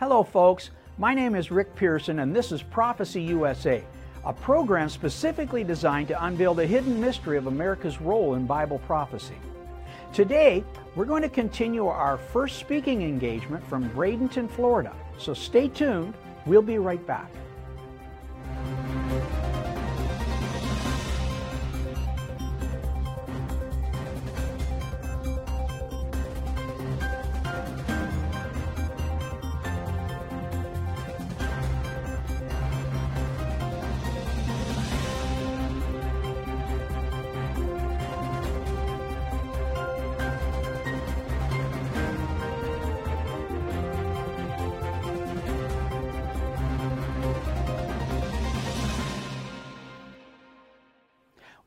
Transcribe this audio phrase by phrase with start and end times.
[0.00, 0.70] Hello, folks.
[0.98, 3.84] My name is Rick Pearson, and this is Prophecy USA,
[4.24, 9.36] a program specifically designed to unveil the hidden mystery of America's role in Bible prophecy.
[10.12, 10.64] Today,
[10.96, 14.92] we're going to continue our first speaking engagement from Bradenton, Florida.
[15.16, 16.14] So stay tuned.
[16.44, 17.30] We'll be right back.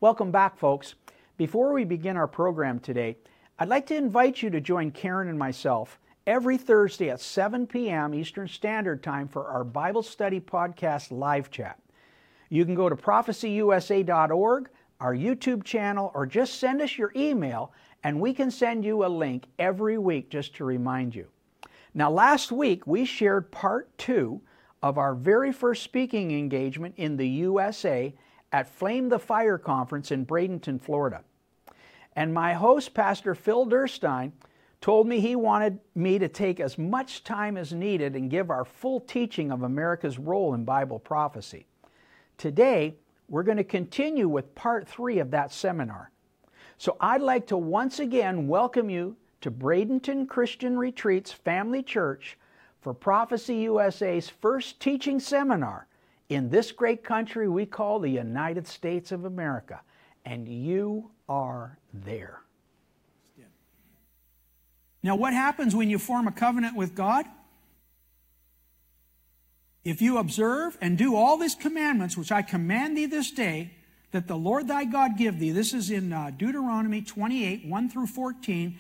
[0.07, 0.95] Welcome back, folks.
[1.35, 3.17] Before we begin our program today,
[3.59, 8.13] I'd like to invite you to join Karen and myself every Thursday at 7 p.m.
[8.13, 11.77] Eastern Standard Time for our Bible Study Podcast live chat.
[12.47, 14.69] You can go to prophecyusa.org,
[15.01, 19.07] our YouTube channel, or just send us your email, and we can send you a
[19.07, 21.27] link every week just to remind you.
[21.93, 24.39] Now, last week we shared part two
[24.81, 28.13] of our very first speaking engagement in the USA
[28.51, 31.23] at Flame the Fire Conference in Bradenton, Florida.
[32.15, 34.31] And my host, Pastor Phil Durstein,
[34.81, 38.65] told me he wanted me to take as much time as needed and give our
[38.65, 41.65] full teaching of America's role in Bible prophecy.
[42.37, 42.95] Today,
[43.29, 46.11] we're going to continue with part three of that seminar.
[46.77, 52.37] So I'd like to once again welcome you to Bradenton Christian Retreats Family Church
[52.81, 55.87] for Prophecy USA's first teaching seminar
[56.29, 59.81] in this great country we call the United States of America.
[60.25, 62.41] And you are there.
[65.03, 67.25] Now, what happens when you form a covenant with God?
[69.85, 73.71] If you observe and do all these commandments which I command thee this day,
[74.11, 78.07] that the Lord thy God give thee, this is in uh, Deuteronomy 28 1 through
[78.07, 78.77] 14.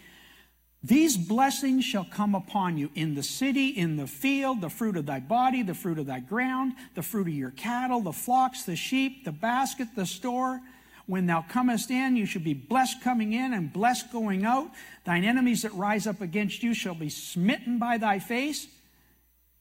[0.83, 5.05] These blessings shall come upon you in the city, in the field, the fruit of
[5.05, 8.75] thy body, the fruit of thy ground, the fruit of your cattle, the flocks, the
[8.75, 10.61] sheep, the basket, the store.
[11.07, 14.69] When thou comest in, you shall be blessed coming in and blessed going out.
[15.03, 18.67] Thine enemies that rise up against you shall be smitten by thy face,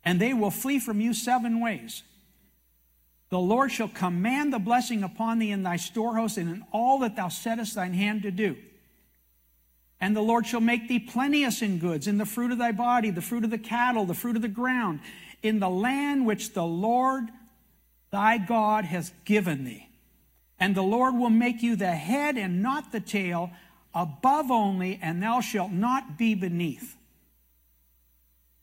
[0.05, 2.03] and they will flee from you seven ways.
[3.31, 7.17] The Lord shall command the blessing upon thee in thy storehouse and in all that
[7.17, 8.57] thou settest thine hand to do.
[10.07, 13.11] And the Lord shall make thee plenteous in goods, in the fruit of thy body,
[13.11, 15.01] the fruit of the cattle, the fruit of the ground,
[15.43, 17.25] in the land which the Lord
[18.13, 19.89] thy God has given thee.
[20.61, 23.51] And the Lord will make you the head and not the tail,
[23.93, 26.97] above only, and thou shalt not be beneath.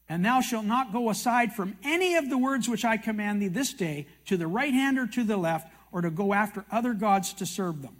[0.07, 3.49] And thou shalt not go aside from any of the words which I command thee
[3.49, 6.93] this day, to the right hand or to the left, or to go after other
[6.93, 7.97] gods to serve them.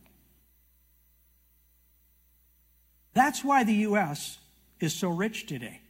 [3.13, 4.37] That's why the U.S.
[4.79, 5.81] is so rich today.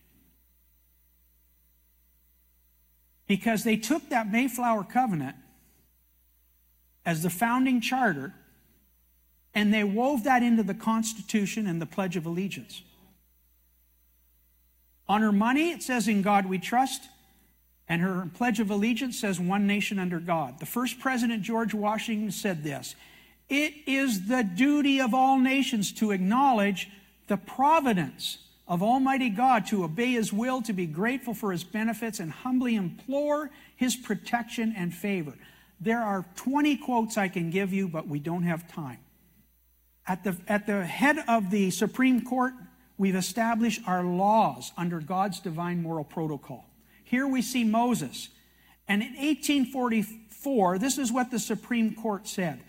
[3.27, 5.37] Because they took that Mayflower Covenant
[7.05, 8.33] as the founding charter
[9.55, 12.81] and they wove that into the Constitution and the Pledge of Allegiance.
[15.07, 17.03] On her money, it says, In God we trust.
[17.87, 20.59] And her Pledge of Allegiance says, One nation under God.
[20.59, 22.95] The first president, George Washington, said this
[23.49, 26.89] It is the duty of all nations to acknowledge
[27.27, 32.19] the providence of Almighty God to obey His will, to be grateful for His benefits,
[32.19, 35.33] and humbly implore His protection and favor.
[35.79, 38.99] There are 20 quotes I can give you, but we don't have time.
[40.07, 42.53] At the, at the head of the Supreme Court,
[42.97, 46.65] we've established our laws under God's divine moral protocol.
[47.03, 48.29] Here we see Moses.
[48.87, 52.61] And in 1844, this is what the Supreme Court said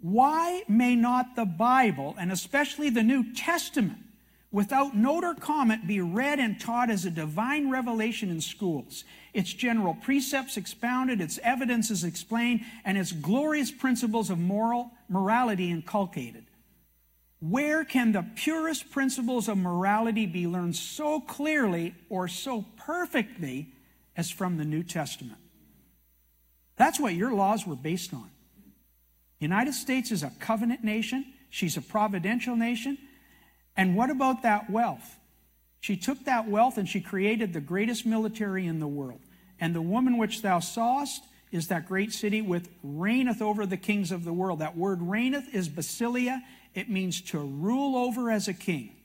[0.00, 3.98] why may not the Bible, and especially the New Testament,
[4.52, 9.04] without note or comment, be read and taught as a divine revelation in schools?
[9.32, 16.44] Its general precepts expounded, its evidences explained, and its glorious principles of moral morality inculcated.
[17.40, 23.72] Where can the purest principles of morality be learned so clearly or so perfectly
[24.16, 25.38] as from the New Testament?
[26.76, 28.30] That's what your laws were based on.
[29.38, 31.24] United States is a covenant nation.
[31.50, 32.98] She's a providential nation.
[33.76, 35.16] And what about that wealth?
[35.80, 39.20] She took that wealth and she created the greatest military in the world.
[39.60, 41.22] And the woman which thou sawest
[41.52, 44.58] is that great city which reigneth over the kings of the world.
[44.58, 46.40] That word reigneth is basilia.
[46.74, 48.96] It means to rule over as a king.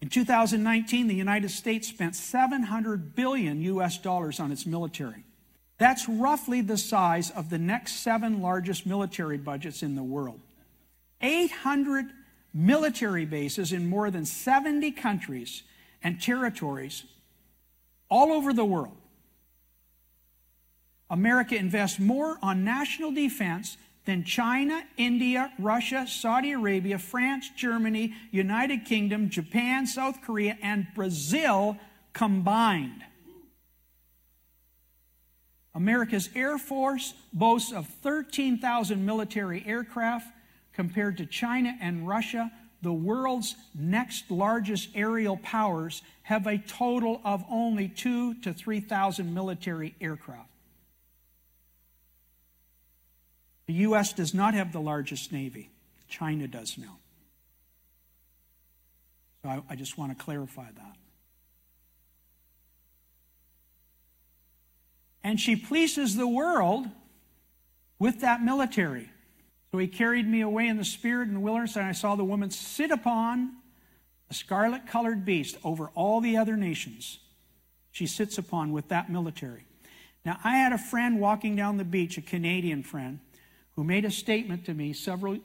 [0.00, 5.24] In 2019, the United States spent 700 billion US dollars on its military.
[5.80, 10.38] That's roughly the size of the next seven largest military budgets in the world.
[11.22, 12.04] 800
[12.52, 15.62] military bases in more than 70 countries
[16.02, 17.04] and territories
[18.10, 18.98] all over the world.
[21.08, 28.84] America invests more on national defense than China, India, Russia, Saudi Arabia, France, Germany, United
[28.84, 31.78] Kingdom, Japan, South Korea, and Brazil
[32.12, 33.02] combined.
[35.74, 40.28] America's Air Force boasts of 13,000 military aircraft
[40.72, 42.50] compared to China and Russia.
[42.82, 49.94] The world's next largest aerial powers have a total of only 2 to 3,000 military
[50.00, 50.48] aircraft.
[53.66, 54.12] The U.S.
[54.12, 55.70] does not have the largest Navy.
[56.08, 56.98] China does now.
[59.42, 60.96] So I, I just want to clarify that.
[65.22, 66.86] And she pleases the world
[67.98, 69.10] with that military.
[69.70, 72.24] So he carried me away in the spirit in the wilderness, and I saw the
[72.24, 73.52] woman sit upon
[74.30, 77.18] a scarlet colored beast over all the other nations.
[77.92, 79.64] She sits upon with that military.
[80.24, 83.20] Now, I had a friend walking down the beach, a Canadian friend,
[83.72, 85.38] who made a statement to me several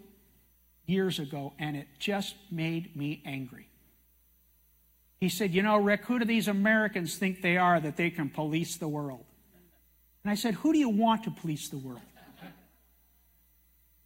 [0.86, 3.68] years ago, and it just made me angry.
[5.20, 8.30] He said, You know, Rick, who do these Americans think they are that they can
[8.30, 9.26] police the world?
[10.26, 12.02] And I said, Who do you want to police the world?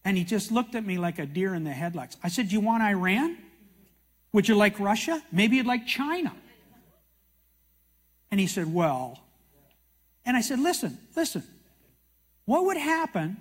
[0.04, 2.18] And he just looked at me like a deer in the headlights.
[2.22, 3.38] I said, Do you want Iran?
[4.34, 5.24] Would you like Russia?
[5.32, 6.36] Maybe you'd like China.
[8.32, 9.18] And he said, Well,
[10.26, 11.42] and I said, Listen, listen.
[12.44, 13.38] What would happen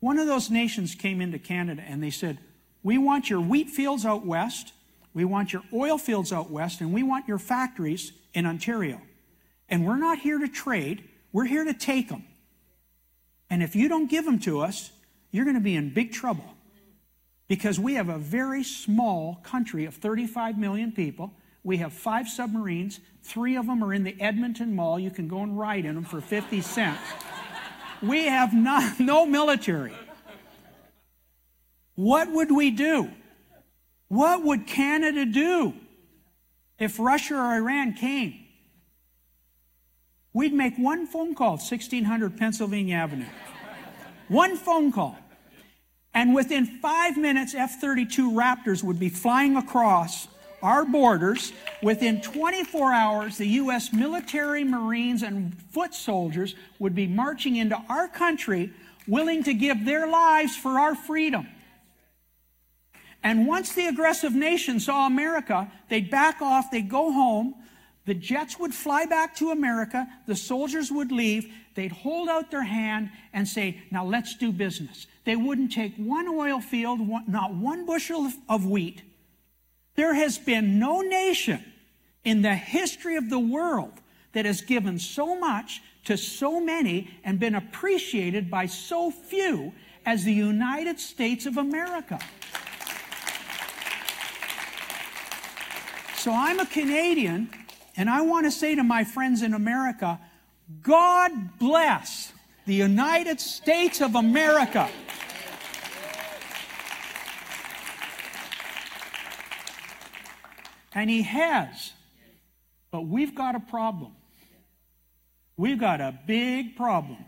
[0.00, 2.38] one of those nations came into Canada and they said,
[2.82, 4.72] We want your wheat fields out west,
[5.14, 9.00] we want your oil fields out west, and we want your factories in Ontario.
[9.68, 12.24] And we're not here to trade, we're here to take them.
[13.50, 14.90] And if you don't give them to us,
[15.30, 16.44] you're going to be in big trouble.
[17.48, 21.32] Because we have a very small country of 35 million people.
[21.64, 23.00] We have five submarines.
[23.22, 24.98] Three of them are in the Edmonton Mall.
[24.98, 27.00] You can go and ride in them for 50 cents.
[28.02, 29.94] We have not, no military.
[31.94, 33.10] What would we do?
[34.08, 35.74] What would Canada do
[36.78, 38.47] if Russia or Iran came?
[40.38, 43.26] We'd make one phone call, 1600 Pennsylvania Avenue.
[44.28, 45.18] One phone call.
[46.14, 50.28] And within five minutes, F 32 Raptors would be flying across
[50.62, 51.52] our borders.
[51.82, 53.92] Within 24 hours, the U.S.
[53.92, 58.72] military, Marines, and foot soldiers would be marching into our country
[59.08, 61.48] willing to give their lives for our freedom.
[63.24, 67.56] And once the aggressive nation saw America, they'd back off, they'd go home,
[68.08, 72.64] the jets would fly back to America, the soldiers would leave, they'd hold out their
[72.64, 75.06] hand and say, Now let's do business.
[75.24, 79.02] They wouldn't take one oil field, not one bushel of wheat.
[79.94, 81.62] There has been no nation
[82.24, 83.92] in the history of the world
[84.32, 89.74] that has given so much to so many and been appreciated by so few
[90.06, 92.18] as the United States of America.
[96.16, 97.50] So I'm a Canadian,
[97.98, 100.18] and I want to say to my friends in America
[100.82, 102.32] God bless
[102.64, 104.88] the United States of America.
[110.94, 111.92] And he has.
[112.90, 114.12] But we've got a problem.
[115.56, 117.24] We've got a big problem.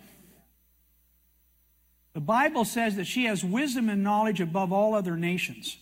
[2.12, 5.78] The Bible says that she has wisdom and knowledge above all other nations.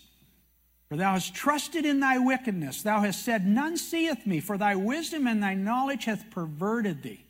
[0.88, 2.83] For thou hast trusted in thy wickedness.
[2.83, 7.25] Thou hast said, None seeth me, for thy wisdom and thy knowledge hath perverted thee.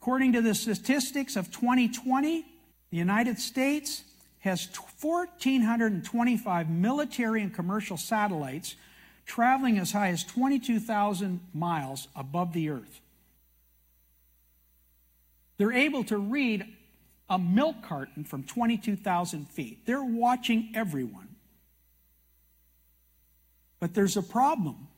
[0.00, 2.46] According to the statistics of 2020,
[2.90, 4.04] the United States
[4.40, 4.68] has
[5.00, 8.76] 1,425 military and commercial satellites
[9.26, 13.00] traveling as high as 22,000 miles above the earth.
[15.56, 16.66] They're able to read
[17.28, 19.86] a milk carton from 22,000 feet.
[19.86, 21.33] They're watching everyone.
[23.84, 24.88] But there's a problem.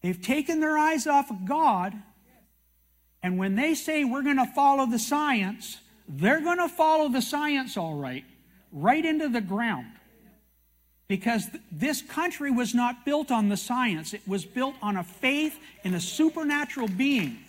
[0.00, 1.92] They've taken their eyes off of God,
[3.22, 5.76] and when they say we're going to follow the science,
[6.08, 8.24] they're going to follow the science all right,
[8.72, 9.88] right into the ground.
[11.06, 15.58] Because this country was not built on the science, it was built on a faith
[15.84, 17.40] in a supernatural being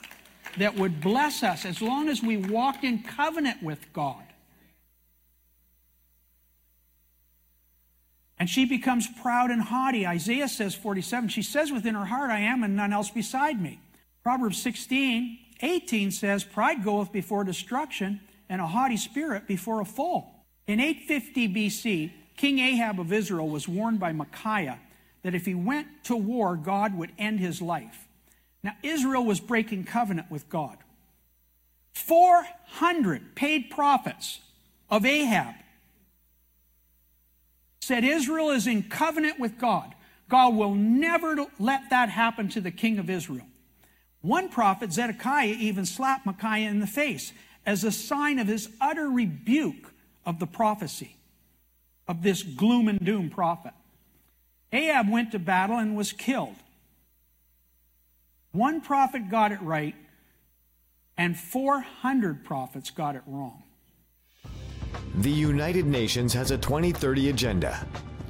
[0.57, 4.25] that would bless us as long as we walked in covenant with God.
[8.43, 10.05] And she becomes proud and haughty.
[10.05, 13.79] Isaiah says 47, she says within her heart, I am and none else beside me.
[14.21, 18.19] Proverbs 16, 18 says, Pride goeth before destruction,
[18.49, 20.45] and a haughty spirit before a fall.
[20.67, 24.81] In 850 BC, King Ahab of Israel was warned by Micaiah
[25.21, 28.09] that if he went to war, God would end his life.
[28.61, 30.79] Now, Israel was breaking covenant with God.
[31.93, 34.41] 400 paid prophets
[34.89, 35.55] of Ahab
[37.83, 39.93] said Israel is in covenant with God.
[40.29, 43.45] God will never let that happen to the king of Israel.
[44.21, 47.33] One prophet, Zedekiah, even slapped Micaiah in the face
[47.65, 49.91] as a sign of his utter rebuke
[50.25, 51.17] of the prophecy
[52.07, 53.73] of this gloom and doom prophet.
[54.71, 56.55] Ahab went to battle and was killed.
[58.53, 59.95] One prophet got it right,
[61.17, 63.63] and 400 prophets got it wrong.
[65.17, 67.85] The United Nations has a 2030 agenda.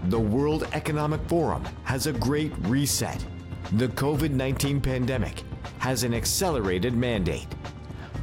[0.10, 3.25] The World Economic Forum has a great reset.
[3.74, 5.44] The COVID 19 pandemic
[5.80, 7.48] has an accelerated mandate.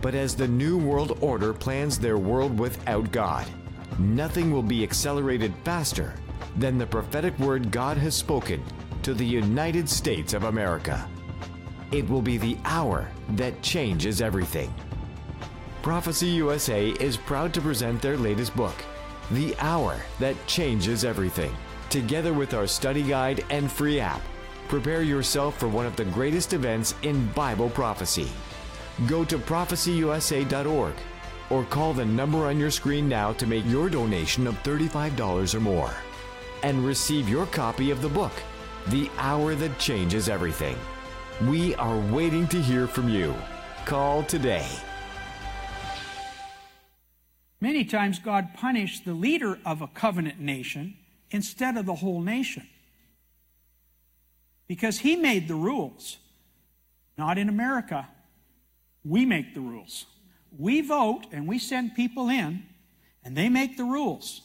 [0.02, 3.46] But as the New World Order plans their world without God,
[3.98, 6.14] nothing will be accelerated faster
[6.58, 8.62] than the prophetic word God has spoken
[9.02, 11.08] to the United States of America.
[11.92, 14.74] It will be the hour that changes everything.
[15.82, 18.74] Prophecy USA is proud to present their latest book,
[19.30, 21.56] The Hour That Changes Everything.
[21.88, 24.20] Together with our study guide and free app,
[24.68, 28.28] prepare yourself for one of the greatest events in Bible prophecy.
[29.06, 30.94] Go to prophecyusa.org
[31.48, 35.60] or call the number on your screen now to make your donation of $35 or
[35.60, 35.94] more
[36.62, 38.32] and receive your copy of the book,
[38.88, 40.76] The Hour That Changes Everything.
[41.48, 43.34] We are waiting to hear from you.
[43.86, 44.68] Call today.
[47.60, 50.96] Many times, God punished the leader of a covenant nation
[51.30, 52.66] instead of the whole nation
[54.70, 56.18] because he made the rules.
[57.18, 58.08] Not in America.
[59.04, 60.06] We make the rules.
[60.56, 62.62] We vote and we send people in,
[63.24, 64.42] and they make the rules.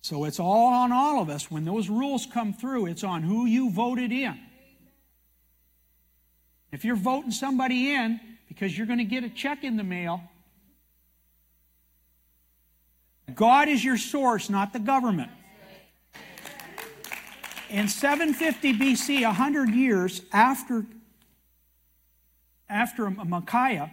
[0.00, 1.50] So it's all on all of us.
[1.50, 4.40] When those rules come through, it's on who you voted in.
[6.72, 10.22] If you're voting somebody in because you're going to get a check in the mail,
[13.34, 15.30] God is your source, not the government.
[17.68, 20.86] In 750 BC, 100 years after,
[22.68, 23.92] after Micaiah,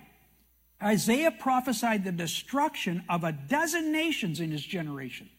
[0.82, 5.30] Isaiah prophesied the destruction of a dozen nations in his generation.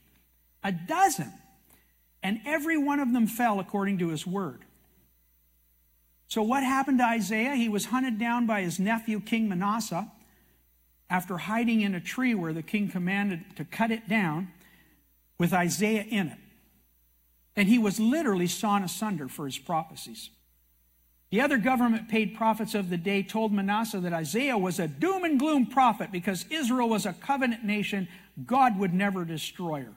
[0.62, 1.32] A dozen.
[2.22, 4.64] And every one of them fell according to his word.
[6.26, 7.54] So, what happened to Isaiah?
[7.54, 10.10] He was hunted down by his nephew, King Manasseh
[11.10, 14.52] after hiding in a tree where the king commanded to cut it down
[15.38, 16.38] with Isaiah in it.
[17.56, 20.30] And he was literally sawn asunder for his prophecies.
[21.30, 25.24] The other government paid prophets of the day told Manasseh that Isaiah was a doom
[25.24, 28.08] and gloom prophet because Israel was a covenant nation.
[28.46, 29.92] God would never destroy her.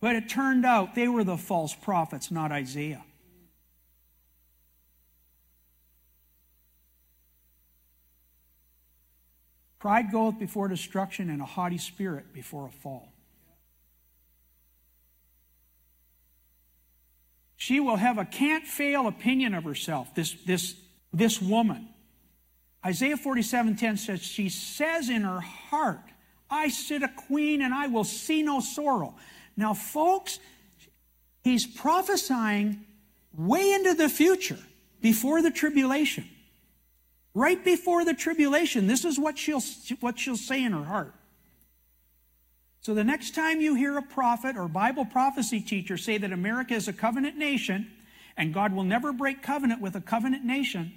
[0.00, 3.04] But it turned out they were the false prophets, not Isaiah.
[9.78, 13.12] Pride goeth before destruction, and a haughty spirit before a fall.
[17.56, 20.74] She will have a can't fail opinion of herself, this, this,
[21.12, 21.88] this woman.
[22.84, 26.00] Isaiah 47:10 says, She says in her heart,
[26.50, 29.16] I sit a queen and I will see no sorrow.
[29.56, 30.38] Now, folks,
[31.42, 32.84] he's prophesying
[33.36, 34.58] way into the future,
[35.00, 36.28] before the tribulation.
[37.34, 39.62] Right before the tribulation, this is what she'll,
[40.00, 41.14] what she'll say in her heart.
[42.80, 46.74] So the next time you hear a prophet or Bible prophecy teacher say that America
[46.74, 47.90] is a covenant nation
[48.36, 50.92] and God will never break covenant with a covenant nation,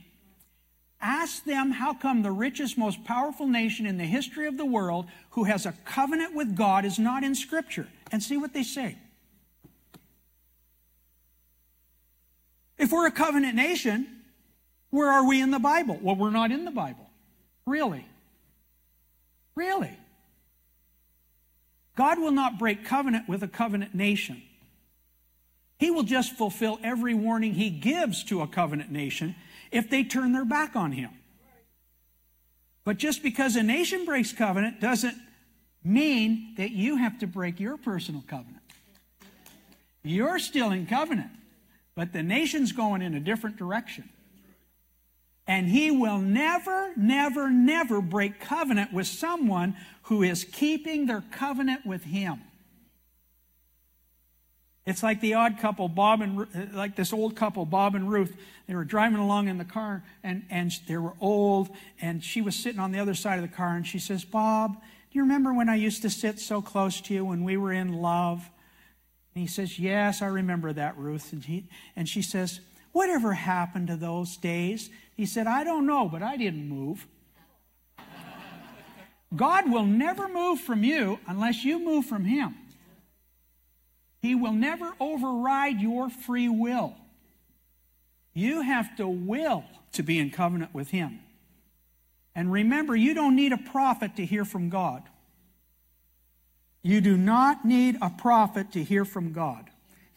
[1.01, 5.07] ask them how come the richest, most powerful nation in the history of the world
[5.31, 8.97] who has a covenant with God is not in Scripture and see what they say.
[12.77, 14.20] If we're a covenant nation,
[14.91, 15.97] where are we in the Bible?
[16.01, 17.09] Well, we're not in the Bible.
[17.65, 18.05] Really?
[19.55, 19.97] Really?
[21.95, 24.41] God will not break covenant with a covenant nation.
[25.79, 29.35] He will just fulfill every warning he gives to a covenant nation
[29.71, 31.09] if they turn their back on him.
[32.83, 35.15] But just because a nation breaks covenant doesn't
[35.83, 38.61] mean that you have to break your personal covenant.
[40.03, 41.31] You're still in covenant,
[41.95, 44.09] but the nation's going in a different direction.
[45.47, 51.85] And he will never, never, never break covenant with someone who is keeping their covenant
[51.85, 52.41] with him.
[54.85, 58.35] It's like the odd couple, Bob and uh, like this old couple, Bob and Ruth.
[58.67, 61.69] They were driving along in the car, and and they were old,
[62.01, 64.73] and she was sitting on the other side of the car, and she says, "Bob,
[64.73, 64.79] do
[65.11, 67.93] you remember when I used to sit so close to you when we were in
[67.93, 68.49] love?"
[69.35, 72.59] And he says, "Yes, I remember that, Ruth." And he and she says,
[72.91, 77.07] "Whatever happened to those days?" He said, "I don't know, but I didn't move."
[79.35, 82.57] God will never move from you unless you move from Him.
[84.21, 86.95] He will never override your free will.
[88.33, 91.21] You have to will to be in covenant with Him.
[92.35, 95.03] And remember, you don't need a prophet to hear from God.
[96.81, 99.69] You do not need a prophet to hear from God.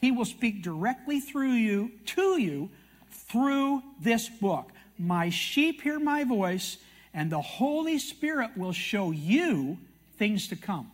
[0.04, 2.68] He will speak directly through you, to you,
[3.10, 4.70] through this book.
[4.98, 6.76] My sheep hear my voice,
[7.14, 9.78] and the Holy Spirit will show you
[10.18, 10.90] things to come.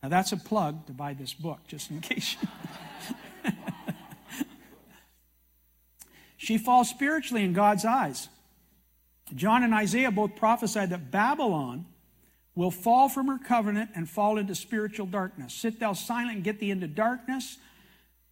[0.00, 2.36] Now, that's a plug to buy this book, just in case.
[6.36, 8.28] she falls spiritually in God's eyes.
[9.34, 11.86] John and Isaiah both prophesied that Babylon
[12.54, 15.52] will fall from her covenant and fall into spiritual darkness.
[15.52, 17.58] Sit thou silent and get thee into darkness,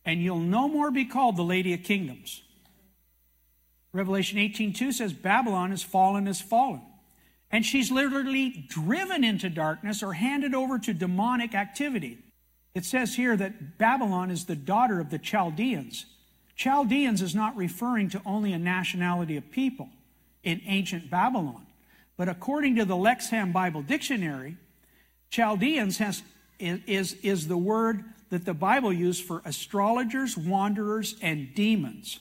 [0.04, 2.42] and you'll no more be called the Lady of Kingdoms.
[3.92, 6.82] Revelation 18:2 says Babylon is fallen is fallen.
[7.50, 12.18] And she's literally driven into darkness or handed over to demonic activity.
[12.74, 16.06] It says here that Babylon is the daughter of the Chaldeans.
[16.56, 19.90] Chaldeans is not referring to only a nationality of people
[20.42, 21.66] in ancient Babylon.
[22.22, 24.56] But according to the Lexham Bible Dictionary,
[25.30, 26.22] Chaldeans has,
[26.60, 32.20] is, is the word that the Bible used for astrologers, wanderers, and demons.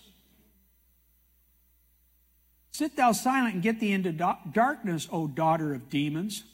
[2.72, 6.46] Sit thou silent and get thee into darkness, O daughter of demons.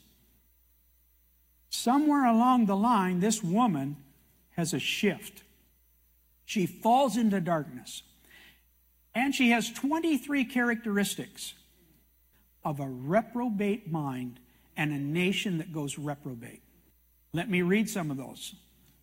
[1.70, 3.96] Somewhere along the line, this woman
[4.56, 5.42] has a shift.
[6.44, 8.02] She falls into darkness.
[9.14, 11.54] And she has 23 characteristics
[12.64, 14.40] of a reprobate mind
[14.76, 16.62] and a nation that goes reprobate.
[17.32, 18.54] Let me read some of those.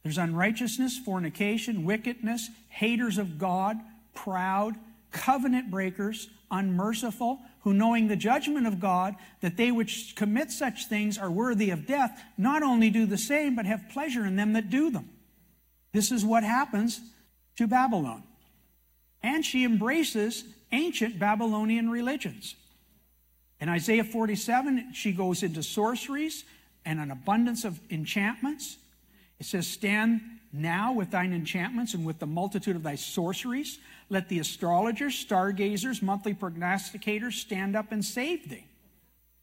[0.04, 3.78] There's unrighteousness, fornication, wickedness, haters of God,
[4.13, 4.76] proud,
[5.12, 11.18] covenant breakers, unmerciful, who knowing the judgment of God, that they which commit such things
[11.18, 14.70] are worthy of death, not only do the same, but have pleasure in them that
[14.70, 15.10] do them.
[15.91, 17.02] This is what happens
[17.58, 18.24] to Babylon.
[19.24, 22.56] And she embraces ancient Babylonian religions.
[23.65, 26.45] In Isaiah 47, she goes into sorceries
[26.86, 28.78] and an abundance of enchantments.
[29.39, 30.21] It says, Stand
[30.54, 33.80] now with thine enchantments and with the multitude of thy sorceries.
[34.08, 38.67] Let the astrologers, stargazers, monthly prognosticators stand up and save thee.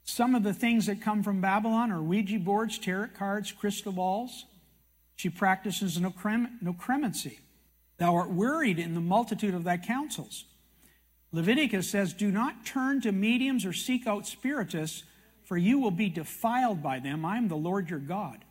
[0.05, 4.45] Some of the things that come from Babylon are Ouija boards, tarot cards, crystal balls.
[5.17, 7.41] She practices no, crem- no clemency.
[7.99, 10.45] Thou art worried in the multitude of thy counsels.
[11.33, 15.05] Leviticus says, Do not turn to mediums or seek out spiritists,
[15.45, 17.25] for you will be defiled by them.
[17.25, 18.45] I am the Lord your God.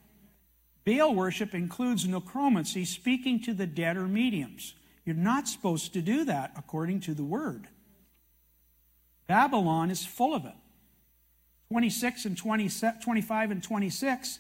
[0.83, 4.73] Baal worship includes necromancy, speaking to the dead or mediums.
[5.05, 7.67] You're not supposed to do that according to the word.
[9.27, 10.55] Babylon is full of it.
[11.69, 12.69] 26 and 20,
[13.01, 14.39] 25 and 26,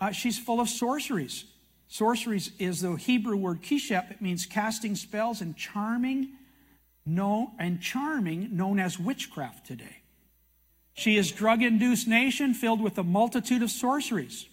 [0.00, 1.44] uh, she's full of sorceries.
[1.88, 4.10] Sorceries is the Hebrew word kishep.
[4.10, 6.32] It means casting spells and charming,
[7.04, 10.02] no, and charming, known as witchcraft today.
[10.94, 14.46] She is drug-induced nation filled with a multitude of sorceries.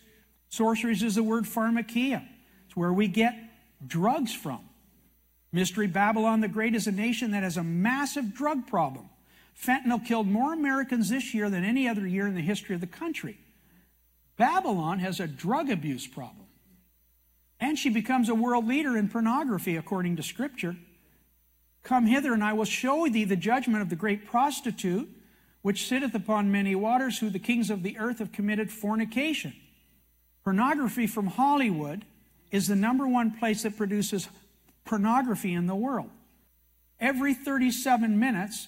[0.50, 2.26] Sorceries is the word pharmakeia.
[2.66, 3.36] It's where we get
[3.86, 4.62] drugs from.
[5.52, 9.10] Mystery Babylon the Great is a nation that has a massive drug problem.
[9.60, 12.88] Fentanyl killed more Americans this year than any other year in the history of the
[12.88, 13.38] country.
[14.38, 16.46] Babylon has a drug abuse problem.
[17.60, 20.78] And she becomes a world leader in pornography, according to Scripture.
[21.84, 25.10] Come hither, and I will show thee the judgment of the great prostitute,
[25.62, 29.54] which sitteth upon many waters, who the kings of the earth have committed fornication.
[30.44, 32.06] Pornography from Hollywood
[32.52, 34.28] is the number one place that produces
[34.86, 36.10] pornography in the world.
[37.00, 38.68] Every 37 minutes,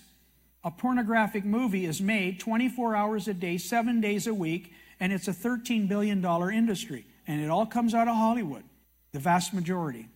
[0.63, 5.27] a pornographic movie is made 24 hours a day, seven days a week, and it's
[5.27, 7.05] a $13 billion industry.
[7.27, 8.63] And it all comes out of Hollywood,
[9.11, 10.07] the vast majority.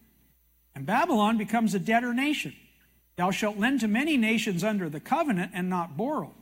[0.75, 2.53] And Babylon becomes a debtor nation.
[3.15, 6.34] Thou shalt lend to many nations under the covenant and not borrow.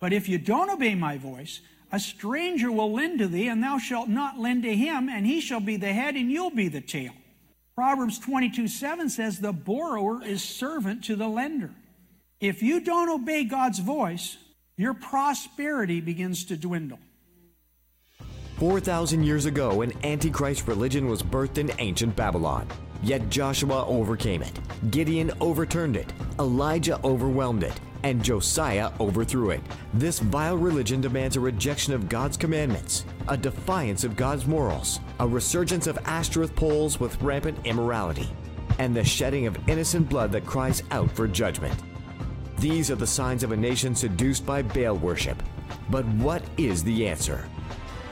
[0.00, 3.78] But if you don't obey my voice, a stranger will lend to thee, and thou
[3.78, 6.80] shalt not lend to him, and he shall be the head, and you'll be the
[6.80, 7.12] tail.
[7.74, 11.70] Proverbs 22 7 says, The borrower is servant to the lender.
[12.40, 14.36] If you don't obey God's voice,
[14.76, 16.98] your prosperity begins to dwindle.
[18.58, 22.66] 4,000 years ago, an Antichrist religion was birthed in ancient Babylon.
[23.02, 24.58] Yet Joshua overcame it,
[24.90, 29.60] Gideon overturned it, Elijah overwhelmed it, and Josiah overthrew it.
[29.94, 35.26] This vile religion demands a rejection of God's commandments, a defiance of God's morals, a
[35.26, 38.28] resurgence of Ashtoreth poles with rampant immorality,
[38.78, 41.74] and the shedding of innocent blood that cries out for judgment.
[42.58, 45.40] These are the signs of a nation seduced by Baal worship.
[45.90, 47.46] But what is the answer?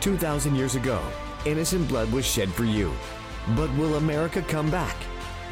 [0.01, 1.01] 2,000 years ago,
[1.45, 2.93] innocent blood was shed for you.
[3.55, 4.97] But will America come back?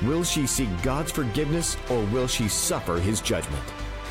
[0.02, 3.64] Will she seek God's forgiveness or will she suffer his judgment?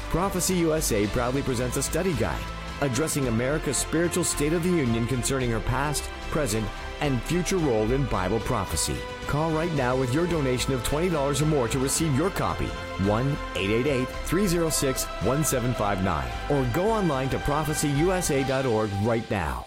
[0.10, 2.44] Prophecy USA proudly presents a study guide
[2.84, 6.68] addressing America's spiritual state of the union concerning her past, present,
[7.02, 8.96] and future role in Bible prophecy.
[9.28, 12.68] Call right now with your donation of $20 or more to receive your copy.
[13.06, 16.28] 1 888 306 1759.
[16.50, 19.66] Or go online to prophecyusa.org right now.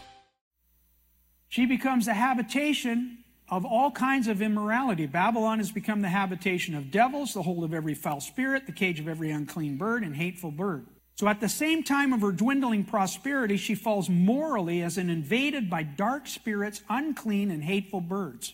[1.48, 5.06] She becomes a habitation of all kinds of immorality.
[5.06, 8.98] Babylon has become the habitation of devils, the hold of every foul spirit, the cage
[8.98, 10.86] of every unclean bird and hateful bird.
[11.14, 15.70] So at the same time of her dwindling prosperity, she falls morally as an invaded
[15.70, 18.52] by dark spirits, unclean and hateful birds.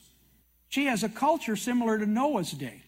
[0.68, 2.83] She has a culture similar to Noah's day.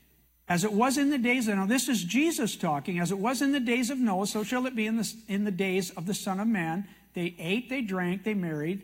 [0.46, 3.52] As it was in the days, now this is Jesus talking, as it was in
[3.52, 6.14] the days of Noah, so shall it be in the, in the days of the
[6.14, 6.86] Son of Man.
[7.14, 8.82] They ate, they drank, they married,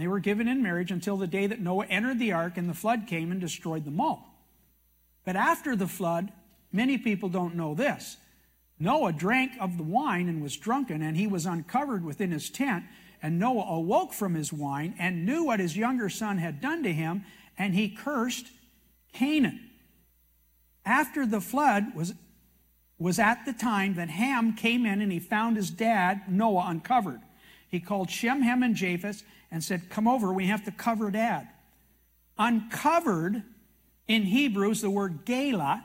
[0.00, 2.74] they were given in marriage until the day that Noah entered the ark and the
[2.74, 4.34] flood came and destroyed them all.
[5.24, 6.32] But after the flood,
[6.72, 8.16] many people don't know this.
[8.78, 12.84] Noah drank of the wine and was drunken, and he was uncovered within his tent.
[13.22, 16.92] And Noah awoke from his wine and knew what his younger son had done to
[16.92, 17.24] him,
[17.58, 18.46] and he cursed
[19.12, 19.60] Canaan.
[20.86, 22.14] After the flood was,
[22.98, 27.20] was at the time that Ham came in and he found his dad, Noah, uncovered.
[27.68, 31.48] He called Shem, Ham, and Japheth and said, Come over, we have to cover dad.
[32.38, 33.42] Uncovered
[34.08, 35.84] in Hebrew is the word gala.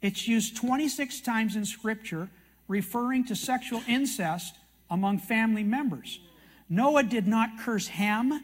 [0.00, 2.28] It's used 26 times in Scripture,
[2.68, 4.54] referring to sexual incest
[4.90, 6.20] among family members.
[6.68, 8.40] Noah did not curse Ham,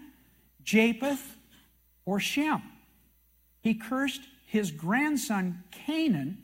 [0.64, 1.36] Japheth,
[2.04, 2.62] or Shem.
[3.60, 6.42] He cursed his grandson Canaan,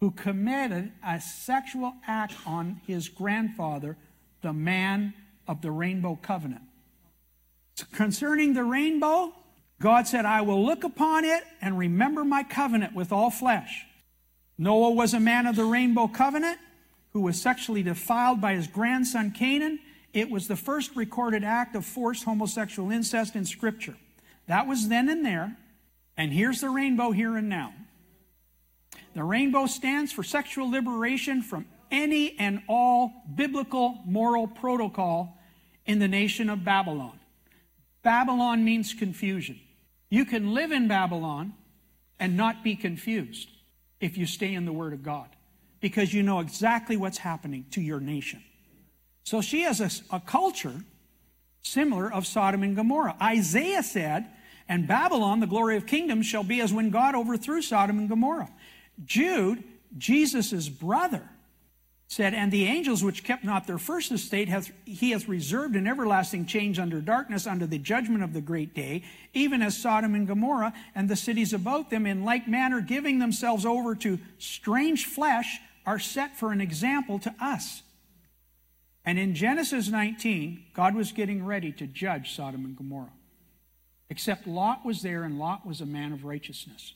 [0.00, 3.96] who committed a sexual act on his grandfather,
[4.40, 5.12] the man
[5.46, 6.62] of the rainbow covenant.
[7.92, 9.32] Concerning the rainbow,
[9.80, 13.86] God said, I will look upon it and remember my covenant with all flesh.
[14.58, 16.58] Noah was a man of the rainbow covenant
[17.12, 19.78] who was sexually defiled by his grandson Canaan.
[20.12, 23.96] It was the first recorded act of forced homosexual incest in Scripture.
[24.48, 25.56] That was then and there.
[26.16, 27.72] And here's the rainbow here and now.
[29.14, 35.38] The rainbow stands for sexual liberation from any and all biblical moral protocol
[35.86, 37.19] in the nation of Babylon.
[38.02, 39.60] Babylon means confusion.
[40.08, 41.54] You can live in Babylon
[42.18, 43.48] and not be confused
[44.00, 45.28] if you stay in the Word of God
[45.80, 48.42] because you know exactly what's happening to your nation.
[49.24, 50.82] So she has a, a culture
[51.62, 53.16] similar of Sodom and Gomorrah.
[53.20, 54.26] Isaiah said,
[54.68, 58.50] and Babylon, the glory of kingdoms, shall be as when God overthrew Sodom and Gomorrah.
[59.04, 59.64] Jude,
[59.98, 61.28] Jesus' brother,
[62.10, 65.86] said, And the angels which kept not their first estate hath, he hath reserved in
[65.86, 70.26] everlasting change under darkness under the judgment of the great day, even as Sodom and
[70.26, 75.60] Gomorrah and the cities about them, in like manner giving themselves over to strange flesh,
[75.86, 77.82] are set for an example to us.
[79.04, 83.12] And in Genesis 19, God was getting ready to judge Sodom and Gomorrah.
[84.10, 86.92] Except Lot was there, and Lot was a man of righteousness.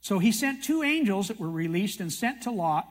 [0.00, 2.88] So he sent two angels that were released and sent to Lot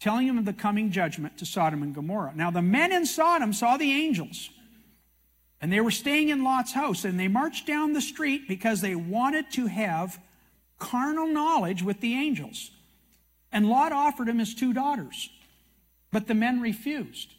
[0.00, 2.32] telling him of the coming judgment to Sodom and Gomorrah.
[2.34, 4.50] Now, the men in Sodom saw the angels,
[5.60, 8.94] and they were staying in Lot's house, and they marched down the street because they
[8.94, 10.20] wanted to have
[10.78, 12.70] carnal knowledge with the angels.
[13.50, 15.30] And Lot offered him his two daughters,
[16.10, 17.34] but the men refused.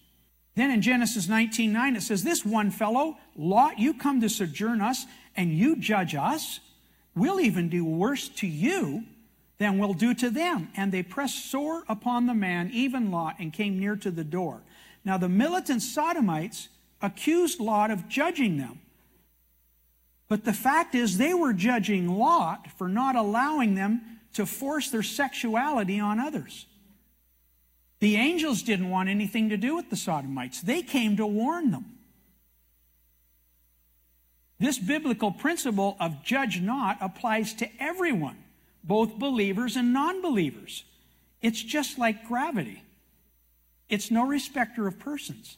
[0.56, 4.82] Then in Genesis 19 9, it says, This one fellow, Lot, you come to sojourn
[4.82, 6.62] us, and you judge us.
[7.13, 9.04] We'll even do worse to you
[9.58, 10.70] than will do to them.
[10.76, 14.62] And they pressed sore upon the man, even Lot, and came near to the door.
[15.04, 16.70] Now the militant Sodomites
[17.02, 18.80] accused Lot of judging them.
[20.28, 24.02] But the fact is, they were judging Lot for not allowing them
[24.34, 26.65] to force their sexuality on others.
[28.00, 31.91] The angels didn't want anything to do with the Sodomites, they came to warn them.
[34.60, 38.38] This biblical principle of judge not applies to everyone
[38.88, 40.84] both believers and non believers.
[41.41, 42.84] It's just like gravity,
[43.89, 45.58] it's no respecter of persons.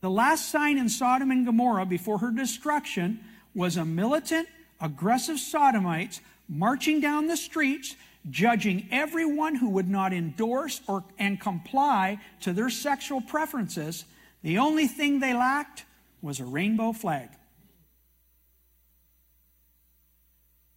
[0.00, 3.20] The last sign in Sodom and Gomorrah before her destruction
[3.54, 4.48] was a militant,
[4.80, 7.96] aggressive Sodomites marching down the streets,
[8.30, 14.04] judging everyone who would not endorse or, and comply to their sexual preferences.
[14.42, 15.84] The only thing they lacked
[16.22, 17.28] was a rainbow flag.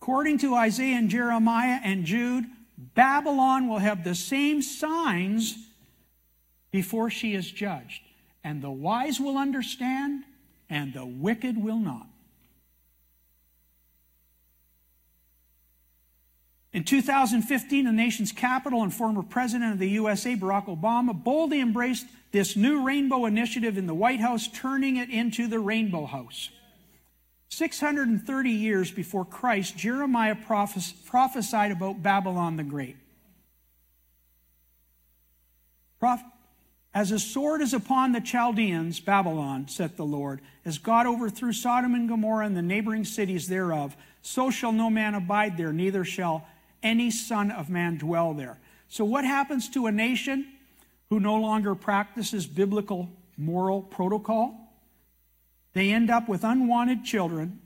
[0.04, 2.44] According to Isaiah and Jeremiah and Jude,
[2.78, 5.56] Babylon will have the same signs
[6.72, 8.02] before she is judged.
[8.44, 10.26] And the wise will understand,
[10.70, 12.06] and the wicked will not.
[16.74, 22.08] In 2015, the nation's capital and former president of the USA, Barack Obama, boldly embraced
[22.34, 26.50] this new rainbow initiative in the White House, turning it into the Rainbow House.
[27.58, 32.98] 630 years before Christ, Jeremiah prophesied about Babylon the Great.
[36.96, 41.96] As a sword is upon the Chaldeans, Babylon, saith the Lord, as God overthrew Sodom
[41.96, 46.48] and Gomorrah and the neighboring cities thereof, so shall no man abide there, neither shall
[46.84, 48.58] any son of man dwell there.
[48.90, 50.48] So, what happens to a nation
[51.10, 54.63] who no longer practices biblical moral protocol?
[55.74, 57.60] They end up with unwanted children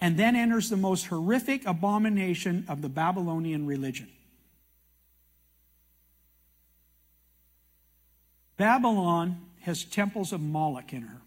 [0.00, 4.08] and then enters the most horrific abomination of the Babylonian religion.
[8.56, 11.20] Babylon has temples of Moloch in her.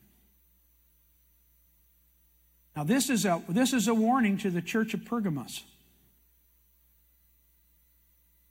[2.76, 5.64] Now, this is a, this is a warning to the church of Pergamos.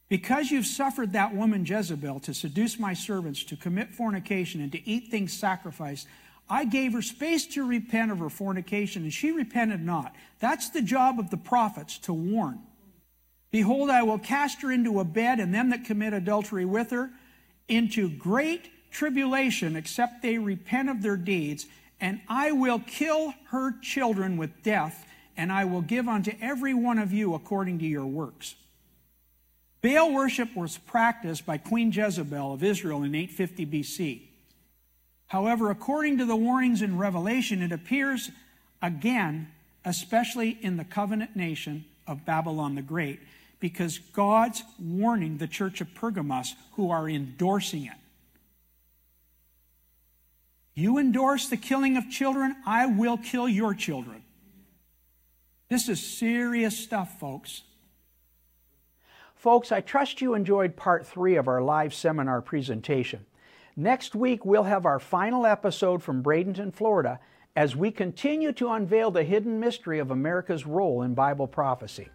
[0.09, 4.89] Because you've suffered that woman Jezebel to seduce my servants, to commit fornication, and to
[4.89, 6.07] eat things sacrificed,
[6.53, 10.17] I gave her space to repent of her fornication, and she repented not.
[10.41, 12.59] That's the job of the prophets, to warn.
[13.53, 17.11] Behold, I will cast her into a bed, and them that commit adultery with her
[17.69, 21.67] into great tribulation, except they repent of their deeds.
[22.01, 26.99] And I will kill her children with death, and I will give unto every one
[26.99, 28.57] of you according to your works.
[29.83, 34.30] Baal worship was practiced by Queen Jezebel of Israel in 850 BC.
[35.31, 38.33] However, according to the warnings in Revelation, it appears
[38.83, 39.47] again,
[39.85, 43.21] especially in the covenant nation of Babylon the Great,
[43.61, 47.97] because God's warning the church of Pergamos who are endorsing it.
[50.75, 54.25] You endorse the killing of children, I will kill your children.
[55.69, 57.63] This is serious stuff, folks.
[59.37, 63.25] Folks, I trust you enjoyed part three of our live seminar presentation.
[63.81, 67.19] Next week, we'll have our final episode from Bradenton, Florida,
[67.57, 72.11] as we continue to unveil the hidden mystery of America's role in Bible prophecy.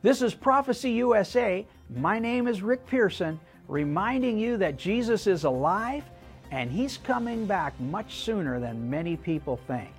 [0.00, 1.66] This is Prophecy USA.
[1.94, 3.38] My name is Rick Pearson,
[3.68, 6.04] reminding you that Jesus is alive
[6.50, 9.92] and He's coming back much sooner than many people think.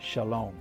[0.00, 0.54] Shalom.